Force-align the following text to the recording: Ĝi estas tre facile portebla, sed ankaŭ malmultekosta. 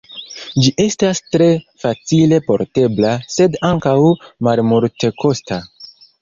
Ĝi 0.61 0.69
estas 0.85 1.19
tre 1.35 1.49
facile 1.83 2.39
portebla, 2.47 3.11
sed 3.35 3.59
ankaŭ 3.69 3.95
malmultekosta. 4.49 5.63